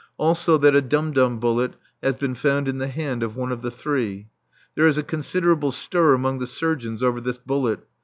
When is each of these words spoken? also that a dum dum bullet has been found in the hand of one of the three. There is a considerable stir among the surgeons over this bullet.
also 0.17 0.57
that 0.57 0.75
a 0.75 0.81
dum 0.81 1.11
dum 1.11 1.39
bullet 1.39 1.75
has 2.01 2.15
been 2.15 2.33
found 2.33 2.67
in 2.67 2.79
the 2.79 2.87
hand 2.87 3.21
of 3.21 3.35
one 3.35 3.51
of 3.51 3.61
the 3.61 3.69
three. 3.69 4.27
There 4.73 4.87
is 4.87 4.97
a 4.97 5.03
considerable 5.03 5.71
stir 5.71 6.15
among 6.15 6.39
the 6.39 6.47
surgeons 6.47 7.03
over 7.03 7.21
this 7.21 7.37
bullet. 7.37 7.81